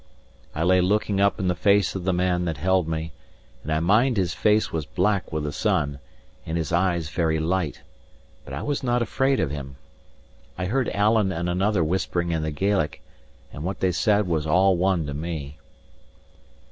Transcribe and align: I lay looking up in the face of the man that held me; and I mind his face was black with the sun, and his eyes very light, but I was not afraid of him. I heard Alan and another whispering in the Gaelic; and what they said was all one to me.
I 0.55 0.63
lay 0.63 0.81
looking 0.81 1.21
up 1.21 1.39
in 1.39 1.47
the 1.47 1.53
face 1.53 1.93
of 1.93 2.05
the 2.05 2.11
man 2.11 2.45
that 2.45 2.57
held 2.57 2.87
me; 2.87 3.11
and 3.61 3.71
I 3.71 3.79
mind 3.79 4.17
his 4.17 4.33
face 4.33 4.71
was 4.71 4.83
black 4.83 5.31
with 5.31 5.43
the 5.43 5.51
sun, 5.51 5.99
and 6.43 6.57
his 6.57 6.71
eyes 6.71 7.09
very 7.09 7.37
light, 7.39 7.81
but 8.43 8.51
I 8.51 8.63
was 8.63 8.81
not 8.81 9.03
afraid 9.03 9.39
of 9.39 9.51
him. 9.51 9.75
I 10.57 10.65
heard 10.65 10.89
Alan 10.89 11.31
and 11.31 11.47
another 11.47 11.83
whispering 11.83 12.31
in 12.31 12.41
the 12.41 12.49
Gaelic; 12.49 12.99
and 13.53 13.63
what 13.63 13.79
they 13.79 13.91
said 13.91 14.25
was 14.25 14.47
all 14.47 14.75
one 14.75 15.05
to 15.05 15.13
me. 15.13 15.59